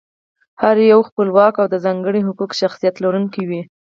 [0.61, 3.61] هر یو یې خپلواک او د ځانګړي حقوقي شخصیت لرونکی وي.